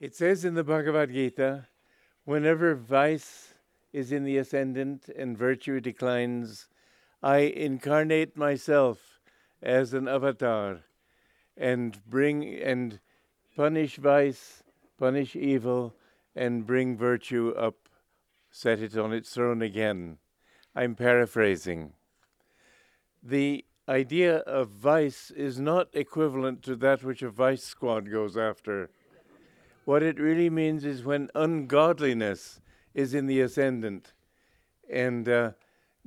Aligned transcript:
It 0.00 0.14
says 0.14 0.46
in 0.46 0.54
the 0.54 0.64
Bhagavad 0.64 1.12
Gita 1.12 1.68
whenever 2.24 2.74
vice 2.74 3.52
is 3.92 4.12
in 4.12 4.24
the 4.24 4.38
ascendant 4.38 5.10
and 5.14 5.36
virtue 5.36 5.78
declines, 5.78 6.68
I 7.22 7.40
incarnate 7.40 8.34
myself 8.34 9.20
as 9.62 9.92
an 9.92 10.08
avatar 10.08 10.84
and 11.54 12.00
bring 12.08 12.54
and 12.54 12.98
punish 13.54 13.96
vice, 13.96 14.62
punish 14.98 15.36
evil, 15.36 15.94
and 16.34 16.66
bring 16.66 16.96
virtue 16.96 17.50
up, 17.50 17.90
set 18.50 18.80
it 18.80 18.96
on 18.96 19.12
its 19.12 19.34
throne 19.34 19.60
again. 19.60 20.16
I'm 20.74 20.94
paraphrasing. 20.94 21.92
The 23.22 23.66
idea 23.86 24.38
of 24.38 24.70
vice 24.70 25.30
is 25.30 25.60
not 25.60 25.88
equivalent 25.92 26.62
to 26.62 26.76
that 26.76 27.04
which 27.04 27.20
a 27.20 27.28
vice 27.28 27.64
squad 27.64 28.10
goes 28.10 28.34
after. 28.38 28.88
What 29.84 30.02
it 30.02 30.20
really 30.20 30.50
means 30.50 30.84
is 30.84 31.04
when 31.04 31.30
ungodliness 31.34 32.60
is 32.94 33.14
in 33.14 33.26
the 33.26 33.40
ascendant 33.40 34.12
and 34.90 35.28
uh, 35.28 35.52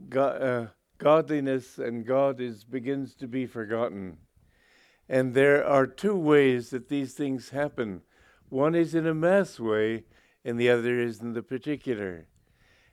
go- 0.10 0.24
uh, 0.24 0.68
godliness 0.98 1.78
and 1.78 2.06
God 2.06 2.40
is 2.40 2.64
begins 2.64 3.16
to 3.16 3.28
be 3.28 3.46
forgotten. 3.46 4.18
And 5.10 5.34
there 5.34 5.66
are 5.66 5.88
two 5.88 6.16
ways 6.16 6.70
that 6.70 6.90
these 6.90 7.14
things 7.14 7.50
happen. 7.50 8.02
One 8.50 8.76
is 8.76 8.96
in 8.96 9.06
a 9.06 9.14
mass 9.14 9.60
way, 9.60 10.06
and 10.46 10.60
the 10.60 10.70
other 10.70 11.00
is 11.00 11.22
in 11.22 11.34
the 11.34 11.44
particular. 11.44 12.28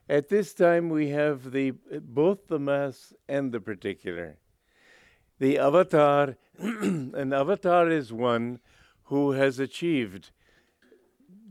At 0.09 0.28
this 0.28 0.54
time, 0.54 0.88
we 0.88 1.10
have 1.10 1.52
the 1.52 1.70
both 1.70 2.48
the 2.48 2.59
mass 2.59 3.12
and 3.28 3.52
the 3.52 3.60
particular. 3.60 4.38
The 5.38 5.59
avatar, 5.59 6.37
an 6.59 7.32
avatar 7.32 7.88
is 7.88 8.12
one 8.12 8.59
who 9.04 9.32
has 9.32 9.59
achieved 9.59 10.30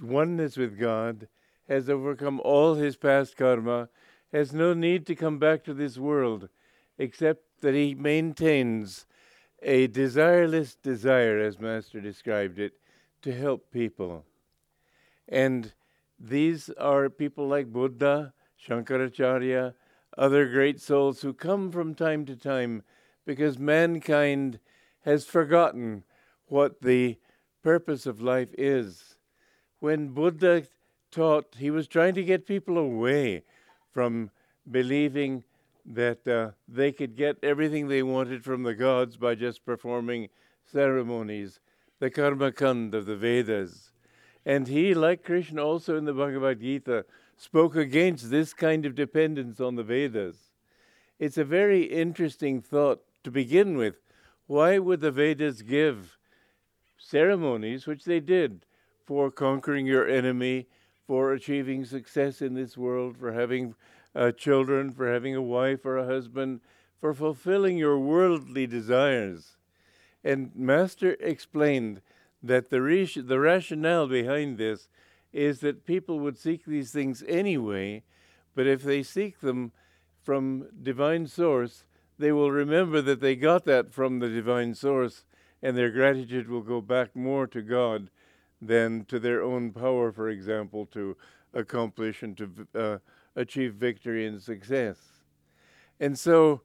oneness 0.02 0.58
with 0.58 0.80
God, 0.80 1.28
has 1.68 1.90
overcome 1.90 2.42
all 2.44 2.76
his 2.76 2.98
past 2.98 3.38
karma, 3.38 3.90
has 4.32 4.54
no 4.54 4.74
need 4.74 5.06
to 5.08 5.16
come 5.16 5.40
back 5.40 5.64
to 5.64 5.74
this 5.74 5.98
world, 5.98 6.50
except 6.98 7.62
that 7.62 7.74
he 7.74 7.94
maintains 7.96 9.06
a 9.62 9.88
desireless 9.88 10.76
desire, 10.82 11.40
as 11.40 11.60
Master 11.60 12.00
described 12.00 12.60
it, 12.60 12.74
to 13.22 13.34
help 13.34 13.72
people. 13.72 14.26
And 15.28 15.74
these 16.20 16.70
are 16.72 17.10
people 17.10 17.48
like 17.48 17.72
Buddha, 17.72 18.34
Shankaracharya, 18.68 19.74
other 20.18 20.48
great 20.48 20.82
souls 20.82 21.22
who 21.22 21.34
come 21.34 21.72
from 21.72 21.96
time 21.96 22.26
to 22.26 22.36
time 22.36 22.84
because 23.26 23.60
mankind 23.60 24.60
has 25.06 25.26
forgotten 25.26 26.04
what 26.48 26.82
the 26.82 27.18
purpose 27.64 28.06
of 28.06 28.22
life 28.22 28.54
is. 28.58 29.16
When 29.80 30.10
Buddha 30.10 30.64
taught, 31.12 31.56
he 31.58 31.72
was 31.72 31.88
trying 31.88 32.14
to 32.16 32.24
get 32.24 32.46
people 32.46 32.78
away 32.78 33.44
from 33.92 34.32
believing 34.70 35.44
that 35.86 36.28
uh, 36.28 36.52
they 36.68 36.92
could 36.92 37.16
get 37.16 37.38
everything 37.42 37.88
they 37.88 38.04
wanted 38.04 38.44
from 38.44 38.64
the 38.64 38.76
gods 38.76 39.18
by 39.18 39.36
just 39.36 39.66
performing 39.66 40.30
ceremonies, 40.66 41.60
the 42.00 42.10
karma 42.10 42.52
kand 42.52 42.94
of 42.94 43.06
the 43.06 43.16
Vedas. 43.16 43.92
And 44.46 44.68
he, 44.68 44.94
like 44.94 45.24
Krishna 45.24 45.64
also 45.64 45.98
in 45.98 46.06
the 46.06 46.14
Bhagavad 46.14 46.62
Gita, 46.62 47.06
spoke 47.38 47.76
against 47.76 48.30
this 48.30 48.54
kind 48.54 48.86
of 48.86 48.96
dependence 48.96 49.60
on 49.60 49.76
the 49.76 49.84
Vedas. 49.84 50.52
It's 51.18 51.38
a 51.38 51.44
very 51.44 51.84
interesting 51.84 52.62
thought 52.62 53.02
to 53.24 53.32
begin 53.32 53.78
with. 53.78 53.96
Why 54.48 54.78
would 54.78 55.00
the 55.02 55.12
Vedas 55.12 55.62
give 55.62 56.18
ceremonies, 56.98 57.88
which 57.88 58.04
they 58.04 58.20
did, 58.20 58.66
for 59.10 59.32
conquering 59.32 59.88
your 59.88 60.08
enemy, 60.08 60.68
for 61.08 61.34
achieving 61.34 61.84
success 61.84 62.44
in 62.44 62.54
this 62.54 62.78
world, 62.78 63.18
for 63.18 63.34
having 63.34 63.74
uh, 64.14 64.32
children, 64.32 64.92
for 64.92 65.12
having 65.12 65.34
a 65.34 65.42
wife 65.42 65.84
or 65.84 65.98
a 65.98 66.06
husband, 66.06 66.62
for 67.02 67.16
fulfilling 67.16 67.76
your 67.76 67.98
worldly 67.98 68.68
desires? 68.68 69.58
And 70.24 70.52
Master 70.56 71.18
explained 71.20 72.04
that 72.44 72.70
the, 72.70 72.84
re- 72.84 73.12
the 73.16 73.40
rationale 73.40 74.08
behind 74.08 74.60
this 74.60 74.90
is 75.34 75.62
that 75.62 75.88
people 75.88 76.20
would 76.20 76.38
seek 76.38 76.66
these 76.66 76.92
things 76.92 77.24
anyway, 77.28 78.04
but 78.54 78.68
if 78.68 78.84
they 78.84 79.02
seek 79.02 79.40
them 79.40 79.72
from 80.22 80.68
divine 80.84 81.26
source, 81.26 81.84
they 82.20 82.32
will 82.32 82.52
remember 82.52 83.02
that 83.02 83.22
they 83.22 83.36
got 83.36 83.66
that 83.66 83.92
from 83.92 84.20
the 84.20 84.30
divine 84.30 84.76
source, 84.76 85.26
and 85.64 85.76
their 85.76 85.90
gratitude 85.90 86.48
will 86.48 86.62
go 86.62 86.80
back 86.80 87.16
more 87.16 87.48
to 87.48 87.64
God 87.64 88.12
than 88.62 89.06
to 89.06 89.20
their 89.20 89.42
own 89.42 89.72
power, 89.72 90.12
for 90.12 90.30
example, 90.30 90.86
to 90.88 91.16
accomplish 91.54 92.24
and 92.24 92.38
to 92.38 92.68
uh, 92.76 92.98
achieve 93.36 93.74
victory 93.76 94.26
and 94.28 94.42
success. 94.42 94.98
And 96.00 96.18
so, 96.18 96.62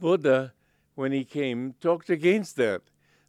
Buddha, 0.00 0.52
when 0.94 1.12
he 1.12 1.24
came, 1.24 1.74
talked 1.80 2.10
against 2.10 2.56
that. 2.56 2.82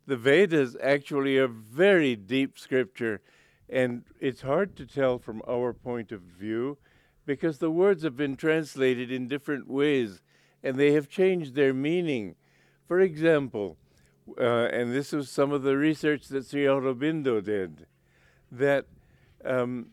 The 0.08 0.18
Vedas 0.18 0.78
actually 0.84 1.38
are 1.40 1.48
very 1.48 2.16
deep 2.16 2.60
scripture, 2.60 3.22
and 3.68 4.04
it's 4.20 4.42
hard 4.42 4.76
to 4.76 4.86
tell 4.86 5.18
from 5.18 5.42
our 5.48 5.74
point 5.74 6.12
of 6.12 6.22
view 6.22 6.78
because 7.26 7.58
the 7.58 7.72
words 7.72 8.04
have 8.04 8.16
been 8.16 8.36
translated 8.36 9.12
in 9.12 9.28
different 9.28 9.68
ways 9.68 10.22
and 10.64 10.78
they 10.78 10.92
have 10.94 11.10
changed 11.10 11.56
their 11.56 11.74
meaning. 11.74 12.36
For 12.88 13.00
example, 13.00 13.78
uh, 14.40 14.68
and 14.72 14.94
this 14.94 15.12
was 15.12 15.30
some 15.30 15.52
of 15.52 15.64
the 15.64 15.78
research 15.78 16.28
that 16.30 16.48
Sri 16.48 16.64
Aurobindo 16.64 17.44
did, 17.44 17.86
that 18.52 18.86
um, 19.44 19.88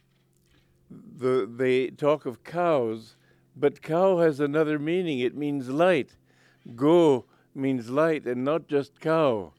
the, 0.91 1.49
they 1.51 1.89
talk 1.89 2.27
of 2.27 2.45
cows, 2.45 3.17
but 3.57 3.83
cow 3.83 4.19
has 4.19 4.41
another 4.41 4.79
meaning. 4.79 5.21
It 5.21 5.37
means 5.37 5.69
light. 5.69 6.17
Go 6.75 7.27
means 7.55 7.91
light 7.91 8.25
and 8.25 8.45
not 8.45 8.69
just 8.69 9.01
cow. 9.01 9.53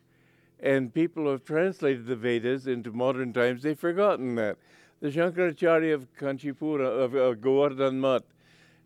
And 0.59 0.94
people 0.94 1.29
have 1.29 1.44
translated 1.44 2.06
the 2.06 2.16
Vedas 2.16 2.67
into 2.67 2.91
modern 2.91 3.33
times. 3.33 3.63
They've 3.63 3.78
forgotten 3.78 4.35
that. 4.35 4.57
The 5.01 5.09
Shankaracharya 5.09 5.94
of 5.94 6.07
Kanchipura, 6.16 6.88
of 6.88 7.16
uh, 7.16 7.33
Govardhan 7.33 8.00
Math, 8.00 8.23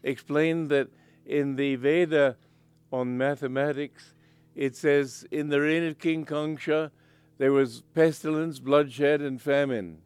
explained 0.04 0.70
that 0.70 0.90
in 1.26 1.56
the 1.56 1.76
Veda 1.76 2.36
on 2.92 3.18
mathematics, 3.18 4.14
it 4.58 4.76
says, 4.76 5.26
in 5.30 5.50
the 5.50 5.62
reign 5.62 5.84
of 5.86 6.00
King 6.00 6.26
Kangsha, 6.26 6.90
there 7.38 7.52
was 7.52 7.84
pestilence, 7.94 8.58
bloodshed, 8.58 9.22
and 9.22 9.40
famine. 9.40 10.00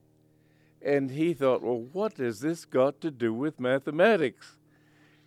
And 0.81 1.11
he 1.11 1.33
thought, 1.33 1.61
well, 1.61 1.87
what 1.93 2.17
has 2.17 2.41
this 2.41 2.65
got 2.65 2.99
to 3.01 3.11
do 3.11 3.33
with 3.33 3.61
mathematics? 3.61 4.57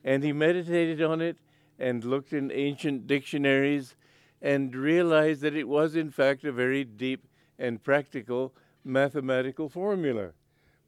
And 0.04 0.22
he 0.22 0.32
meditated 0.34 1.00
on 1.00 1.22
it 1.22 1.38
and 1.78 2.04
looked 2.04 2.34
in 2.34 2.52
ancient 2.52 3.06
dictionaries 3.06 3.96
and 4.42 4.76
realized 4.76 5.40
that 5.40 5.56
it 5.56 5.68
was, 5.68 5.96
in 5.96 6.10
fact, 6.10 6.44
a 6.44 6.52
very 6.52 6.84
deep 6.84 7.26
and 7.58 7.82
practical 7.82 8.52
mathematical 8.84 9.70
formula. 9.70 10.32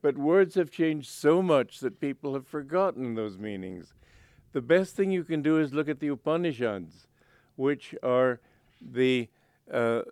But 0.02 0.18
words 0.18 0.56
have 0.56 0.70
changed 0.70 1.08
so 1.08 1.40
much 1.40 1.80
that 1.80 2.00
people 2.00 2.34
have 2.34 2.46
forgotten 2.46 3.14
those 3.14 3.38
meanings. 3.38 3.94
The 4.52 4.60
best 4.60 4.94
thing 4.94 5.10
you 5.10 5.24
can 5.24 5.40
do 5.40 5.58
is 5.58 5.72
look 5.72 5.88
at 5.88 6.00
the 6.00 6.08
Upanishads, 6.08 7.06
which 7.56 7.94
are 8.02 8.40
the 8.80 9.28
uh, 9.72 10.02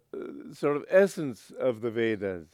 sort 0.53 0.77
of 0.77 0.85
essence 0.91 1.53
of 1.59 1.81
the 1.81 1.91
Vedas, 1.91 2.49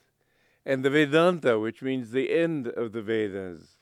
and 0.67 0.84
the 0.84 0.91
Vedanta, 0.91 1.59
which 1.59 1.81
means 1.83 2.11
the 2.11 2.33
end 2.33 2.67
of 2.69 2.93
the 2.93 3.03
Vedas. 3.03 3.78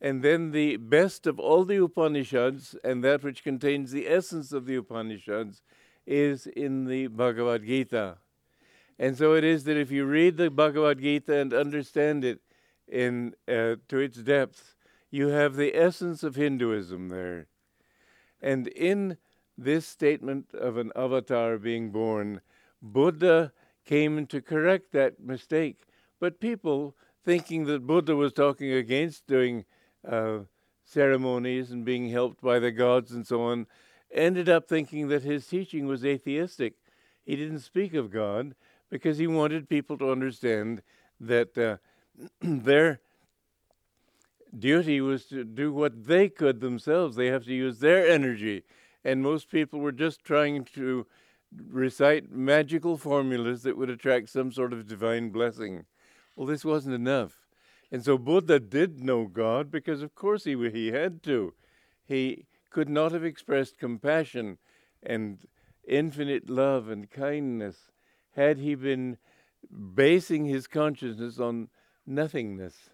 And 0.00 0.22
then 0.22 0.52
the 0.52 0.76
best 0.76 1.26
of 1.26 1.40
all 1.40 1.64
the 1.64 1.82
Upanishads, 1.82 2.76
and 2.84 3.02
that 3.02 3.22
which 3.24 3.42
contains 3.42 3.90
the 3.90 4.06
essence 4.06 4.52
of 4.52 4.66
the 4.66 4.76
Upanishads, 4.76 5.62
is 6.06 6.46
in 6.46 6.84
the 6.84 7.08
Bhagavad 7.08 7.64
Gita. 7.64 8.18
And 8.98 9.16
so 9.16 9.34
it 9.34 9.44
is 9.44 9.64
that 9.64 9.76
if 9.76 9.90
you 9.90 10.04
read 10.04 10.36
the 10.36 10.50
Bhagavad 10.50 11.00
Gita 11.00 11.36
and 11.36 11.52
understand 11.52 12.24
it 12.24 12.40
in 12.86 13.34
uh, 13.48 13.76
to 13.88 13.98
its 13.98 14.18
depth, 14.18 14.76
you 15.10 15.28
have 15.28 15.56
the 15.56 15.74
essence 15.74 16.22
of 16.22 16.36
Hinduism 16.36 17.08
there. 17.08 17.48
And 18.40 18.68
in 18.68 19.16
this 19.58 19.86
statement 19.86 20.46
of 20.54 20.76
an 20.76 20.92
avatar 20.94 21.58
being 21.58 21.90
born, 21.90 22.40
Buddha 22.82 23.52
came 23.84 24.26
to 24.26 24.40
correct 24.40 24.92
that 24.92 25.20
mistake. 25.20 25.80
But 26.20 26.40
people, 26.40 26.94
thinking 27.24 27.64
that 27.66 27.86
Buddha 27.86 28.14
was 28.16 28.32
talking 28.32 28.72
against 28.72 29.26
doing 29.26 29.64
uh, 30.06 30.40
ceremonies 30.84 31.70
and 31.70 31.84
being 31.84 32.08
helped 32.10 32.42
by 32.42 32.58
the 32.58 32.70
gods 32.70 33.12
and 33.12 33.26
so 33.26 33.42
on, 33.42 33.66
ended 34.12 34.48
up 34.48 34.68
thinking 34.68 35.08
that 35.08 35.22
his 35.22 35.46
teaching 35.46 35.86
was 35.86 36.04
atheistic. 36.04 36.74
He 37.24 37.36
didn't 37.36 37.60
speak 37.60 37.94
of 37.94 38.10
God 38.10 38.54
because 38.90 39.18
he 39.18 39.26
wanted 39.26 39.68
people 39.68 39.98
to 39.98 40.10
understand 40.10 40.82
that 41.20 41.58
uh, 41.58 41.76
their 42.40 43.00
duty 44.56 45.00
was 45.00 45.26
to 45.26 45.44
do 45.44 45.72
what 45.72 46.06
they 46.06 46.28
could 46.28 46.60
themselves. 46.60 47.16
They 47.16 47.26
have 47.26 47.44
to 47.44 47.54
use 47.54 47.78
their 47.80 48.06
energy. 48.06 48.62
And 49.06 49.22
most 49.22 49.48
people 49.48 49.78
were 49.78 49.92
just 49.92 50.24
trying 50.24 50.64
to 50.74 51.06
recite 51.70 52.32
magical 52.32 52.96
formulas 52.96 53.62
that 53.62 53.76
would 53.76 53.88
attract 53.88 54.28
some 54.28 54.50
sort 54.50 54.72
of 54.72 54.88
divine 54.88 55.30
blessing. 55.30 55.84
Well, 56.34 56.48
this 56.48 56.64
wasn't 56.64 56.96
enough. 56.96 57.46
And 57.92 58.04
so 58.04 58.18
Buddha 58.18 58.58
did 58.58 59.04
know 59.04 59.26
God 59.26 59.70
because, 59.70 60.02
of 60.02 60.16
course, 60.16 60.42
he, 60.42 60.56
he 60.70 60.88
had 60.88 61.22
to. 61.22 61.54
He 62.04 62.46
could 62.68 62.88
not 62.88 63.12
have 63.12 63.24
expressed 63.24 63.78
compassion 63.78 64.58
and 65.04 65.38
infinite 65.86 66.50
love 66.50 66.88
and 66.88 67.08
kindness 67.08 67.92
had 68.32 68.58
he 68.58 68.74
been 68.74 69.18
basing 69.94 70.46
his 70.46 70.66
consciousness 70.66 71.38
on 71.38 71.68
nothingness. 72.04 72.90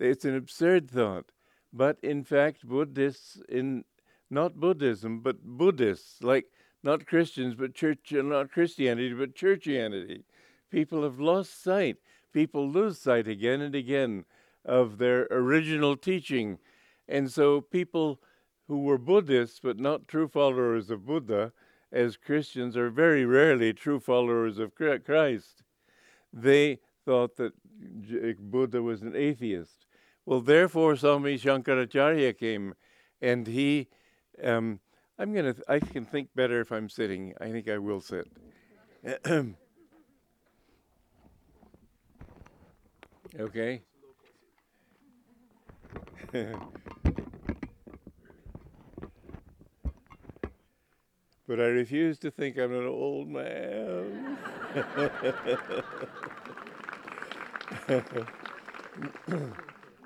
It's 0.00 0.24
an 0.24 0.34
absurd 0.34 0.90
thought. 0.90 1.26
But 1.74 1.98
in 2.02 2.24
fact, 2.24 2.66
Buddhists, 2.66 3.38
in 3.50 3.84
not 4.30 4.60
Buddhism, 4.60 5.20
but 5.20 5.42
Buddhists, 5.42 6.22
like 6.22 6.46
not 6.82 7.06
Christians, 7.06 7.54
but 7.54 7.74
church, 7.74 8.12
uh, 8.12 8.22
not 8.22 8.50
Christianity, 8.50 9.14
but 9.14 9.34
churchianity, 9.34 10.22
people 10.70 11.02
have 11.02 11.18
lost 11.18 11.62
sight. 11.62 11.96
People 12.32 12.68
lose 12.68 12.98
sight 12.98 13.28
again 13.28 13.60
and 13.60 13.74
again 13.74 14.24
of 14.64 14.98
their 14.98 15.26
original 15.30 15.96
teaching. 15.96 16.58
And 17.08 17.30
so 17.30 17.60
people 17.60 18.20
who 18.66 18.82
were 18.82 18.98
Buddhists, 18.98 19.60
but 19.62 19.78
not 19.78 20.08
true 20.08 20.26
followers 20.26 20.90
of 20.90 21.06
Buddha, 21.06 21.52
as 21.92 22.16
Christians 22.16 22.76
are 22.76 22.90
very 22.90 23.24
rarely 23.24 23.72
true 23.72 24.00
followers 24.00 24.58
of 24.58 24.74
Christ. 24.74 25.62
They 26.32 26.80
thought 27.04 27.36
that 27.36 27.52
Buddha 28.50 28.82
was 28.82 29.02
an 29.02 29.14
atheist. 29.14 29.86
Well, 30.26 30.40
therefore, 30.40 30.96
Swami 30.96 31.38
Shankaracharya 31.38 32.36
came, 32.36 32.74
and 33.22 33.46
he. 33.46 33.88
Um, 34.42 34.80
I'm 35.18 35.32
gonna. 35.32 35.54
Th- 35.54 35.64
I 35.68 35.78
can 35.78 36.04
think 36.04 36.30
better 36.34 36.60
if 36.60 36.72
I'm 36.72 36.88
sitting. 36.88 37.34
I 37.40 37.50
think 37.50 37.68
I 37.68 37.78
will 37.78 38.00
sit. 38.00 38.26
okay. 43.38 43.82
but 51.46 51.60
I 51.60 51.66
refuse 51.66 52.18
to 52.20 52.30
think 52.30 52.56
I'm 52.58 52.72
an 52.72 52.86
old 52.86 53.28
man. 53.28 54.38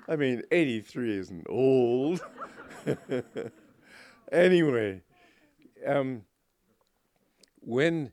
I 0.07 0.15
mean, 0.15 0.43
83 0.51 1.17
isn't 1.17 1.45
old. 1.49 2.21
anyway, 4.31 5.01
um, 5.85 6.23
when 7.59 8.11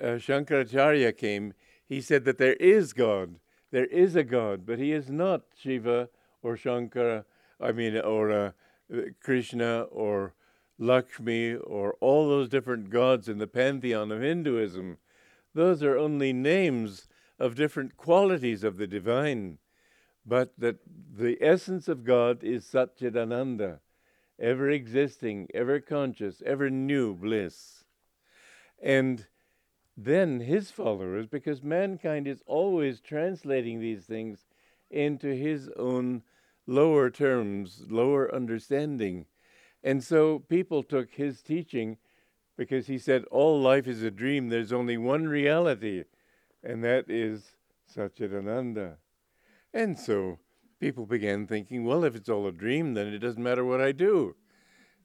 uh, 0.00 0.18
Shankaracharya 0.18 1.16
came, 1.16 1.54
he 1.88 2.00
said 2.00 2.24
that 2.24 2.38
there 2.38 2.54
is 2.54 2.92
God. 2.92 3.36
There 3.70 3.86
is 3.86 4.16
a 4.16 4.24
God, 4.24 4.64
but 4.66 4.78
he 4.78 4.92
is 4.92 5.10
not 5.10 5.42
Shiva 5.58 6.08
or 6.42 6.56
Shankara, 6.56 7.24
I 7.60 7.72
mean, 7.72 7.96
or 7.98 8.30
uh, 8.30 8.50
Krishna 9.20 9.82
or 9.90 10.34
Lakshmi 10.78 11.54
or 11.54 11.94
all 12.00 12.28
those 12.28 12.48
different 12.48 12.90
gods 12.90 13.28
in 13.28 13.38
the 13.38 13.46
pantheon 13.46 14.12
of 14.12 14.20
Hinduism. 14.20 14.98
Those 15.54 15.82
are 15.82 15.96
only 15.96 16.32
names 16.32 17.08
of 17.38 17.54
different 17.54 17.96
qualities 17.96 18.62
of 18.62 18.76
the 18.76 18.86
divine, 18.86 19.58
but 20.24 20.52
that 20.58 20.76
the 21.14 21.38
essence 21.40 21.88
of 21.88 22.04
God 22.04 22.42
is 22.42 22.64
Satchidananda, 22.64 23.80
ever 24.38 24.70
existing, 24.70 25.48
ever 25.54 25.80
conscious, 25.80 26.42
ever 26.44 26.70
new 26.70 27.14
bliss. 27.14 27.84
And 28.82 29.26
then 29.96 30.40
his 30.40 30.70
followers, 30.70 31.26
because 31.26 31.62
mankind 31.62 32.28
is 32.28 32.42
always 32.46 33.00
translating 33.00 33.80
these 33.80 34.04
things 34.04 34.44
into 34.90 35.28
his 35.28 35.70
own 35.76 36.22
lower 36.66 37.10
terms, 37.10 37.84
lower 37.88 38.32
understanding. 38.34 39.26
And 39.82 40.02
so 40.04 40.40
people 40.40 40.82
took 40.82 41.12
his 41.12 41.40
teaching 41.42 41.96
because 42.56 42.86
he 42.86 42.98
said 42.98 43.24
all 43.30 43.60
life 43.60 43.86
is 43.86 44.02
a 44.02 44.10
dream. 44.10 44.48
There's 44.48 44.72
only 44.72 44.96
one 44.96 45.28
reality, 45.28 46.04
and 46.62 46.82
that 46.84 47.08
is 47.08 47.52
Satchidananda. 47.94 48.96
And 49.72 49.98
so 49.98 50.38
people 50.80 51.06
began 51.06 51.46
thinking, 51.46 51.84
well, 51.84 52.04
if 52.04 52.14
it's 52.14 52.28
all 52.28 52.46
a 52.46 52.52
dream, 52.52 52.94
then 52.94 53.08
it 53.08 53.18
doesn't 53.18 53.42
matter 53.42 53.64
what 53.64 53.80
I 53.80 53.92
do. 53.92 54.36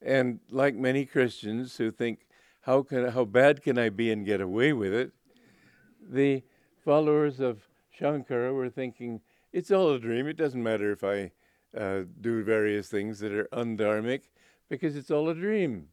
And 0.01 0.39
like 0.50 0.75
many 0.75 1.06
Christians 1.06 1.77
who 1.77 1.91
think, 1.91 2.25
how 2.62 2.83
can 2.83 3.09
how 3.09 3.25
bad 3.25 3.62
can 3.62 3.77
I 3.77 3.89
be 3.89 4.12
and 4.12 4.25
get 4.25 4.41
away 4.41 4.73
with 4.73 4.94
it? 4.94 5.12
The 6.01 6.44
followers 6.83 7.39
of 7.39 7.68
Shankara 8.00 8.53
were 8.53 8.69
thinking, 8.69 9.21
it's 9.51 9.71
all 9.71 9.94
a 9.94 10.00
dream. 10.00 10.27
It 10.27 10.38
doesn't 10.38 10.62
matter 10.62 10.91
if 10.91 11.03
I 11.03 11.31
uh, 11.77 12.03
do 12.19 12.44
various 12.44 12.88
things 12.88 13.19
that 13.19 13.31
are 13.31 13.47
undharmic 13.53 14.21
because 14.69 14.95
it's 14.95 15.12
all 15.12 15.29
a 15.29 15.35
dream. 15.35 15.88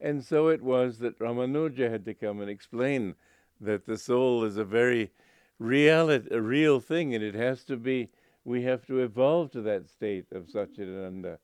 And 0.00 0.24
so 0.24 0.48
it 0.48 0.62
was 0.62 0.98
that 0.98 1.18
Ramanuja 1.18 1.90
had 1.90 2.04
to 2.06 2.14
come 2.14 2.40
and 2.40 2.50
explain 2.50 3.14
that 3.60 3.86
the 3.86 3.96
soul 3.96 4.44
is 4.44 4.56
a 4.56 4.64
very 4.64 5.12
reality, 5.58 6.28
a 6.34 6.40
real 6.40 6.80
thing, 6.80 7.14
and 7.14 7.22
it 7.22 7.34
has 7.34 7.62
to 7.64 7.76
be, 7.76 8.08
we 8.44 8.62
have 8.62 8.86
to 8.86 9.00
evolve 9.00 9.50
to 9.52 9.62
that 9.62 9.88
state 9.88 10.26
of 10.32 10.46
Satchidananda. 10.46 11.38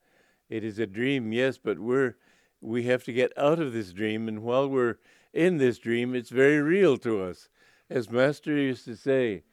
It 0.48 0.64
is 0.64 0.78
a 0.78 0.86
dream, 0.86 1.32
yes, 1.32 1.58
but 1.58 1.78
we're, 1.78 2.16
we 2.60 2.84
have 2.84 3.04
to 3.04 3.12
get 3.12 3.32
out 3.36 3.60
of 3.60 3.72
this 3.72 3.92
dream, 3.92 4.28
and 4.28 4.42
while 4.42 4.68
we're 4.68 4.96
in 5.32 5.58
this 5.58 5.78
dream, 5.78 6.14
it's 6.14 6.30
very 6.30 6.60
real 6.60 6.96
to 6.98 7.22
us. 7.22 7.48
As 7.90 8.10
Master 8.10 8.56
used 8.56 8.84
to 8.86 8.96
say, 8.96 9.44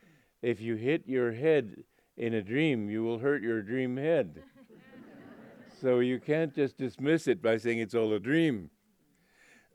if 0.41 0.61
you 0.61 0.75
hit 0.75 1.07
your 1.07 1.33
head 1.33 1.83
in 2.17 2.33
a 2.33 2.41
dream, 2.41 2.89
you 2.89 3.03
will 3.03 3.19
hurt 3.19 3.41
your 3.41 3.61
dream 3.61 3.97
head. 3.97 4.43
So 5.81 5.99
you 5.99 6.19
can't 6.19 6.55
just 6.55 6.77
dismiss 6.77 7.27
it 7.27 7.43
by 7.43 7.57
saying 7.57 7.79
it's 7.79 7.93
all 7.93 8.11
a 8.13 8.19
dream. 8.19 8.71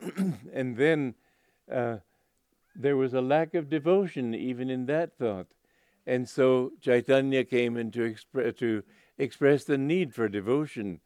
and 0.52 0.76
then 0.76 1.14
uh, 1.70 1.99
there 2.75 2.96
was 2.96 3.14
a 3.14 3.20
lack 3.20 3.55
of 3.55 3.69
devotion 3.69 4.34
even 4.34 4.70
in 4.70 4.87
that 4.87 5.16
thought. 5.19 5.46
And 6.06 6.29
so 6.29 6.73
Chaitanya 6.81 7.44
came 7.44 7.76
in 7.76 7.91
to, 7.93 8.14
to 8.52 8.82
express 9.19 9.64
the 9.64 9.79
need 9.79 10.14
for 10.14 10.29
devotion, 10.29 11.00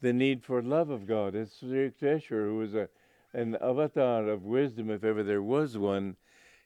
the 0.00 0.12
need 0.12 0.44
for 0.44 0.62
love 0.62 0.90
of 0.90 1.06
God. 1.06 1.34
As 1.34 1.54
Sri 1.58 1.90
Yukteswar, 1.90 2.46
who 2.46 2.56
was 2.56 2.74
a, 2.74 2.88
an 3.32 3.56
avatar 3.60 4.28
of 4.28 4.44
wisdom, 4.44 4.90
if 4.90 5.04
ever 5.04 5.22
there 5.22 5.42
was 5.42 5.76
one, 5.76 6.16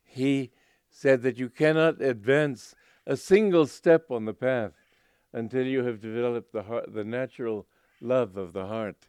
he 0.04 0.50
said 0.90 1.22
that 1.22 1.38
you 1.38 1.48
cannot 1.48 2.00
advance 2.00 2.74
a 3.06 3.16
single 3.16 3.66
step 3.66 4.10
on 4.10 4.26
the 4.26 4.34
path 4.34 4.72
until 5.32 5.64
you 5.64 5.84
have 5.84 6.00
developed 6.00 6.52
the 6.52 6.64
heart, 6.64 6.92
the 6.92 7.04
natural 7.04 7.66
love 8.00 8.36
of 8.36 8.52
the 8.52 8.66
heart. 8.66 9.06